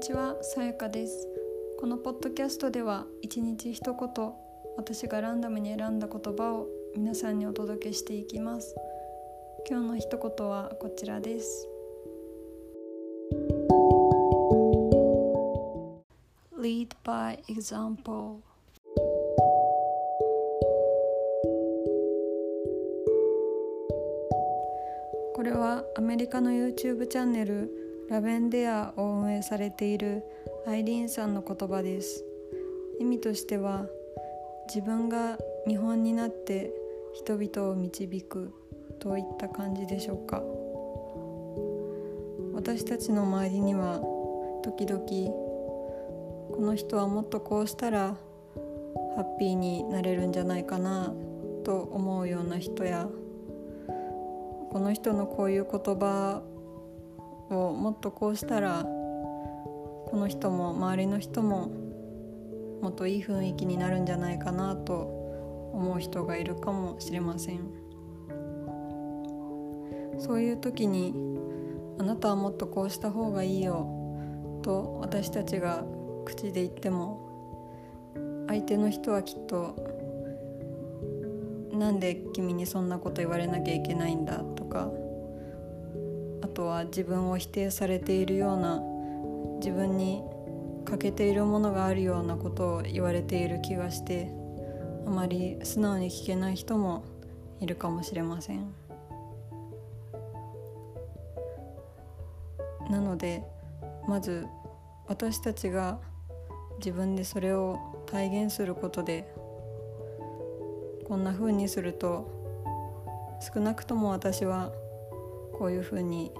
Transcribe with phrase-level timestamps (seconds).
[0.00, 1.28] にちは、さやかです。
[1.78, 4.32] このポッドキャストでは一日一言、
[4.78, 8.74] 私がランダムに選んだ言葉を皆さんにお届けしていきます。
[9.68, 11.68] 今日の一言はこちらです。
[16.58, 18.36] Lead by example
[25.34, 30.24] これはアメリカの YouTube チャンネルラベンデアを運営されている
[30.66, 32.24] アイリーンさんの言葉です。
[32.98, 33.86] 意味としては
[34.66, 36.72] 自分が見本になって
[37.14, 38.52] 人々を導く
[38.98, 40.42] といった感じでしょうか。
[42.52, 44.00] 私たちの周りには
[44.64, 48.16] 時々この人はもっとこうしたら
[49.14, 51.14] ハッピーになれるんじゃないかな
[51.62, 53.08] と思うような人や
[54.72, 56.42] この人のこういう言葉
[57.50, 61.70] をもっとこうしたらこの人も周りの人も
[62.82, 67.60] もっといい雰囲気になるんじゃないかなと思う人がいるかもしれません。
[70.18, 71.14] そういう時に
[71.98, 73.86] 「あなたはもっとこうした方がいいよ」
[74.62, 75.84] と私たちが
[76.24, 77.30] 口で言っても
[78.46, 79.76] 相手の人はきっと
[81.72, 84.90] なんで君にそんなこと言われなきゃいけないんだとか
[86.60, 88.82] あとは自分を否定されているような
[89.60, 90.22] 自分に
[90.84, 94.30] 欠けているものがあるようなことを言われている気がして
[95.06, 97.02] あまり素直に聞けない人も
[97.62, 98.74] いるかもしれません。
[102.90, 103.42] なので
[104.06, 104.46] まず
[105.06, 105.98] 私たちが
[106.76, 109.32] 自分でそれを体現することで
[111.08, 112.30] こんな風にすると
[113.54, 114.70] 少なくとも私は
[115.60, 116.32] こういう風に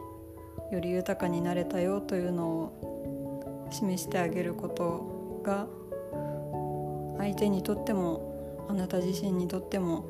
[0.70, 5.66] より豊かになれたよというのを示してあげることが
[7.18, 10.04] 相手にとってもあなた自身にとっても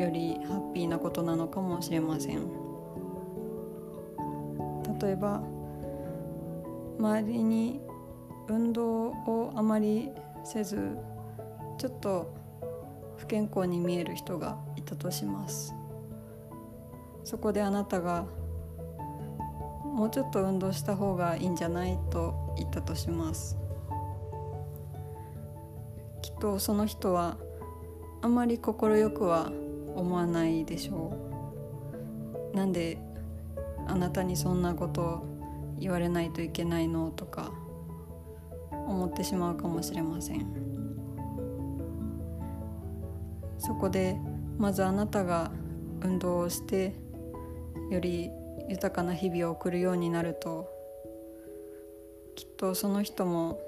[0.00, 2.48] よりハッピーなことなのかもしれません。
[5.00, 5.42] 例えば
[6.98, 7.80] 周りに
[8.48, 10.10] 運動をあまり
[10.44, 10.98] せず
[11.78, 12.34] ちょっと
[13.16, 15.74] 不健康に見える人がいたとします。
[17.24, 18.26] そこであなたが
[20.00, 23.58] もうちょっと運動した方がいいんじゃないと言ったとします。
[26.22, 27.36] きっとその人は
[28.22, 28.74] あまり快
[29.10, 29.52] くは
[29.94, 31.12] 思わないでしょ
[32.54, 32.56] う。
[32.56, 32.96] なんで
[33.86, 35.22] あなたにそんなこと
[35.78, 37.52] 言われないといけないのとか
[38.70, 40.46] 思ってしまうかもしれません。
[43.58, 44.18] そこで
[44.56, 45.50] まずあなたが
[46.00, 46.94] 運動をして
[47.90, 48.30] より
[48.70, 50.70] 豊かな日々を送るようになると
[52.36, 53.60] きっとその人も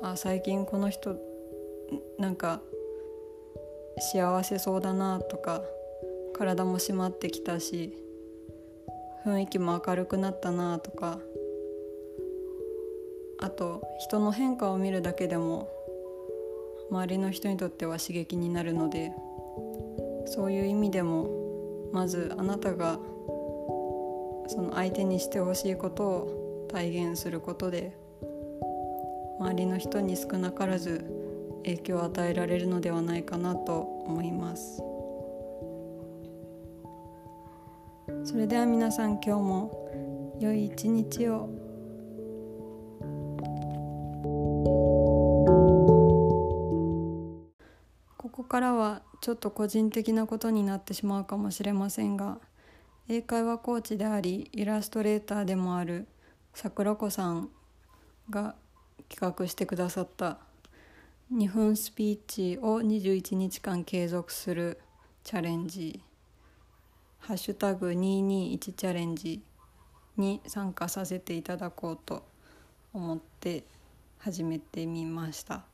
[0.00, 1.16] あ最近この人
[2.16, 2.60] なんか
[3.98, 5.62] 幸せそうだなとか
[6.32, 7.92] 体も締まってきたし
[9.26, 11.18] 雰囲気も明るくなったなとか
[13.40, 15.68] あと人の変化を見るだけでも
[16.88, 19.10] 周りの人にとっては刺激になるので
[20.26, 23.00] そういう意味でもまずあなたが
[24.52, 27.96] その相手にしてほしいことを体現することで
[29.40, 31.06] 周りの人に少なからず
[31.64, 34.82] 影響を与えられるのではないかなと思います。
[38.24, 41.48] それでは皆さん今日も良い一日を。
[48.18, 52.38] ここからはちょっと個人的なことになってしまうかもしれませんが
[53.14, 56.06] 英会話コーチでありイラストレーターでもある
[56.54, 57.50] 桜子さん
[58.30, 58.54] が
[59.10, 60.38] 企画してくださった
[61.30, 64.80] 2分スピーチを21日間継続する
[65.24, 66.02] チャレンジ
[67.20, 69.42] 「ハッシュタグ #221 チャレンジ」
[70.16, 72.24] に参加させていただこうと
[72.94, 73.64] 思って
[74.20, 75.66] 始めてみました。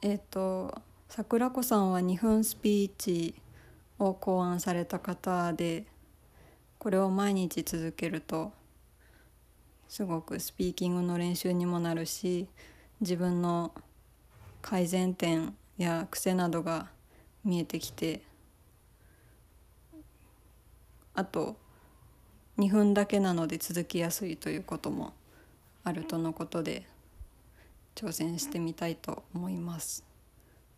[0.00, 0.80] えっ、と
[1.10, 3.34] 桜子さんは2分スピーチ
[3.98, 5.84] を考案された方で
[6.78, 8.52] これを毎日続けると
[9.88, 12.48] すごくスピーキングの練習にもなるし
[13.00, 13.72] 自分の
[14.62, 16.88] 改善点や癖などが
[17.44, 18.22] 見えてきて
[21.14, 21.56] あと
[22.58, 25.12] 2分だけなので続きやすいということも
[25.84, 26.86] あるとのことで
[27.94, 30.05] 挑戦してみたいと思います。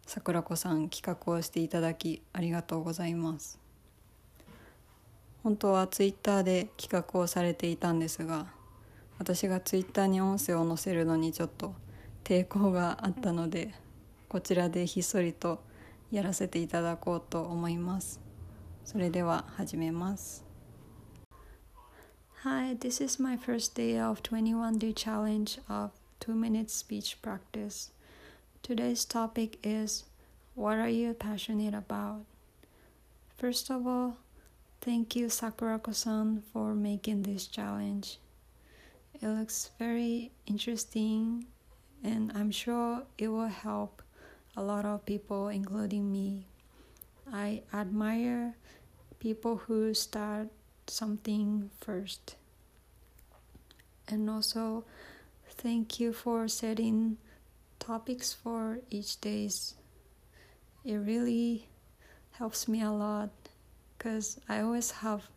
[0.09, 3.61] 桜子さん企画をしていただきありがとうございます。
[5.43, 8.47] 本当はツイッターで企画をされていたんですが
[9.19, 11.75] 私がツイッターに音声を載せるのにちょっと
[12.25, 13.75] 抵抗があったので
[14.31, 15.63] こちらでひっそりと
[16.11, 18.19] やらせていただこうと思います。
[18.87, 20.43] それでは始めます。
[22.45, 25.91] Hi, this is my first day of 21 day challenge of
[26.21, 27.93] 2 minute speech practice.
[28.63, 30.05] Today's topic is
[30.55, 32.25] What are you passionate about?
[33.39, 34.19] First of all,
[34.81, 38.19] thank you Sakurako-san for making this challenge.
[39.21, 41.47] It looks very interesting
[42.05, 44.03] and I'm sure it will help
[44.57, 46.47] a lot of people including me.
[47.33, 48.55] I admire
[49.19, 50.49] people who start
[50.87, 52.37] something first.
[54.07, 54.85] And also,
[55.49, 57.19] thank you for setting
[57.89, 59.75] topics for each days.
[60.85, 61.71] It really
[62.33, 63.31] helps me a lot
[63.97, 65.31] because I always have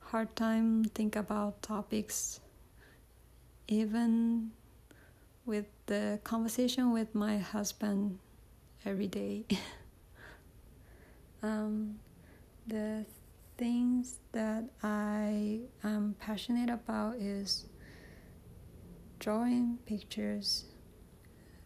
[0.00, 2.40] hard time think about topics
[3.68, 4.50] even
[5.46, 8.18] with the conversation with my husband
[8.84, 9.46] every day.
[11.42, 11.96] um,
[12.66, 13.06] the
[13.56, 17.64] things that I am passionate about is
[19.18, 20.66] drawing pictures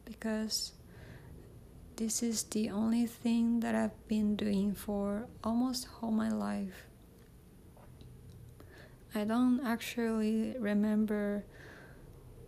[0.09, 0.73] because
[1.97, 6.87] this is the only thing that I've been doing for almost all my life.
[9.15, 11.45] I don't actually remember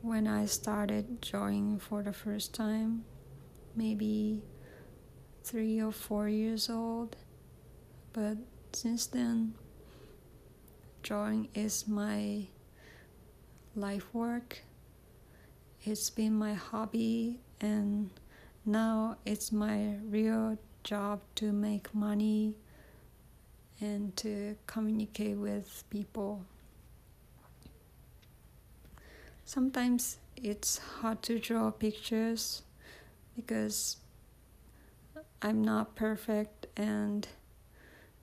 [0.02, 3.04] when I started drawing for the first time,
[3.76, 4.42] maybe
[5.42, 7.16] three or four years old,
[8.12, 8.38] but
[8.72, 9.54] since then,
[11.02, 12.46] drawing is my
[13.74, 14.60] life work.
[15.82, 18.10] It's been my hobby, and
[18.64, 22.54] now it's my real job to make money
[23.80, 26.44] and to communicate with people.
[29.44, 32.62] Sometimes it's hard to draw pictures
[33.34, 33.96] because
[35.42, 37.26] I'm not perfect and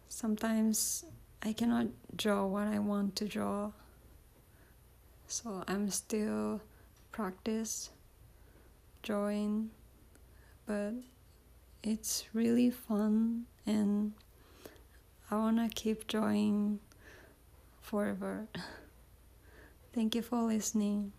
[0.07, 1.05] sometimes
[1.43, 3.71] I cannot draw what I want to draw.
[5.27, 6.61] So I'm still
[7.11, 7.89] practice
[9.01, 9.71] drawing,
[10.65, 10.93] but
[11.83, 14.13] it's really fun and
[15.29, 16.79] I want to keep drawing
[17.81, 18.47] forever.
[19.93, 21.11] Thank you for listening.